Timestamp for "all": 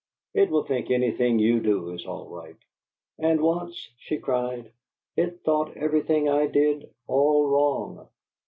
2.07-2.27, 7.05-7.45